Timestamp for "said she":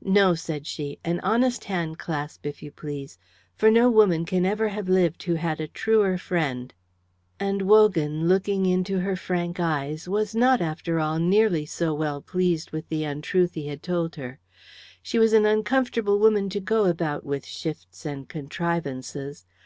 0.34-0.98